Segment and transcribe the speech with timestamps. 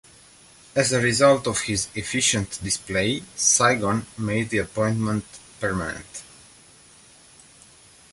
[0.75, 5.23] As a result of his efficient display, Saigon made the appointment
[5.59, 6.23] permanent.